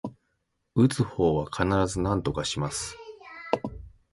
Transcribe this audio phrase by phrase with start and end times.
[0.73, 2.97] 打つ方は必ずなんとかします